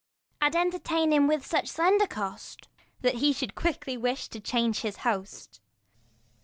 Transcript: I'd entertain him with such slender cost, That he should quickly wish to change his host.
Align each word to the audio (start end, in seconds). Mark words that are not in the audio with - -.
I'd 0.41 0.55
entertain 0.55 1.13
him 1.13 1.27
with 1.27 1.45
such 1.45 1.67
slender 1.67 2.07
cost, 2.07 2.67
That 3.01 3.17
he 3.21 3.31
should 3.31 3.53
quickly 3.53 3.97
wish 3.97 4.29
to 4.29 4.39
change 4.39 4.79
his 4.79 4.97
host. 5.05 5.61